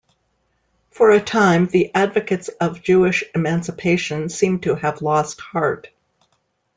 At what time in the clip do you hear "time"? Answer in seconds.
1.21-1.67